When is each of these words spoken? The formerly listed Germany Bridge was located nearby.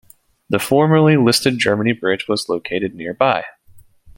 The 0.49 0.57
formerly 0.57 1.15
listed 1.15 1.59
Germany 1.59 1.91
Bridge 1.93 2.27
was 2.27 2.49
located 2.49 2.95
nearby. 2.95 3.43